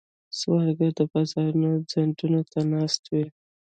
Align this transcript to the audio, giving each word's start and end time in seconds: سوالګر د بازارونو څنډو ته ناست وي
سوالګر 0.37 0.91
د 0.97 1.01
بازارونو 1.11 1.71
څنډو 1.91 2.41
ته 2.51 2.59
ناست 2.71 3.01
وي 3.11 3.25